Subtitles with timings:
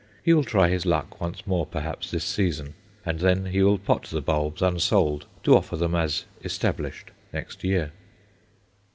[0.23, 2.73] He will try his luck once more perhaps this season;
[3.05, 7.91] and then he will pot the bulbs unsold to offer them as "established" next year.